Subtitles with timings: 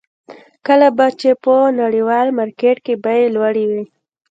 [0.67, 3.83] کله به چې په نړیوال مارکېټ کې بیې لوړې وې.